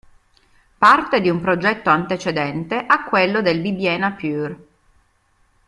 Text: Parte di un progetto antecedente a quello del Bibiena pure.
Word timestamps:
Parte 0.79 1.21
di 1.21 1.29
un 1.29 1.39
progetto 1.39 1.91
antecedente 1.91 2.75
a 2.75 3.03
quello 3.03 3.43
del 3.43 3.61
Bibiena 3.61 4.11
pure. 4.13 4.67